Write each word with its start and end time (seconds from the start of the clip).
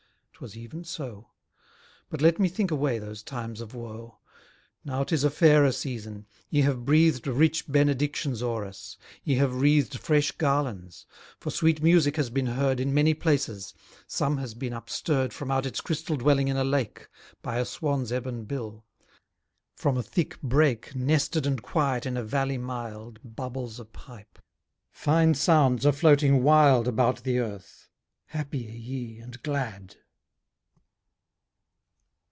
'Twas 0.41 0.57
even 0.57 0.83
so: 0.83 1.27
But 2.09 2.19
let 2.19 2.39
me 2.39 2.49
think 2.49 2.71
away 2.71 2.97
those 2.97 3.21
times 3.21 3.61
of 3.61 3.75
woe: 3.75 4.17
Now 4.83 5.03
'tis 5.03 5.23
a 5.23 5.29
fairer 5.29 5.71
season; 5.71 6.25
ye 6.49 6.61
have 6.63 6.83
breathed 6.83 7.27
Rich 7.27 7.67
benedictions 7.67 8.41
o'er 8.41 8.65
us; 8.65 8.97
ye 9.23 9.35
have 9.35 9.53
wreathed 9.61 9.99
Fresh 9.99 10.31
garlands: 10.39 11.05
for 11.39 11.51
sweet 11.51 11.83
music 11.83 12.15
has 12.15 12.31
been 12.31 12.47
heard 12.47 12.79
In 12.79 12.91
many 12.91 13.13
places; 13.13 13.75
some 14.07 14.37
has 14.39 14.55
been 14.55 14.73
upstirr'd 14.73 15.31
From 15.31 15.51
out 15.51 15.67
its 15.67 15.79
crystal 15.79 16.17
dwelling 16.17 16.47
in 16.47 16.57
a 16.57 16.63
lake, 16.63 17.07
By 17.43 17.59
a 17.59 17.65
swan's 17.65 18.11
ebon 18.11 18.45
bill; 18.45 18.83
from 19.75 19.95
a 19.95 20.01
thick 20.01 20.41
brake, 20.41 20.95
Nested 20.95 21.45
and 21.45 21.61
quiet 21.61 22.07
in 22.07 22.17
a 22.17 22.23
valley 22.23 22.57
mild, 22.57 23.19
Bubbles 23.23 23.79
a 23.79 23.85
pipe; 23.85 24.39
fine 24.89 25.35
sounds 25.35 25.85
are 25.85 25.91
floating 25.91 26.41
wild 26.41 26.87
About 26.87 27.21
the 27.21 27.37
earth: 27.37 27.89
happy 28.25 28.67
are 28.67 28.71
ye 28.71 29.19
and 29.19 29.43
glad. 29.43 29.97